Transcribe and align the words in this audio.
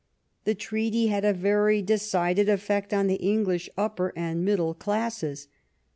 The 0.45 0.55
treaty 0.55 1.09
had 1.09 1.23
a 1.23 1.31
very 1.31 1.83
decided 1.83 2.49
effect 2.49 2.91
on 2.91 3.05
the 3.05 3.17
English 3.21 3.69
upper 3.77 4.11
and 4.15 4.43
middle 4.43 4.73
classes. 4.73 5.47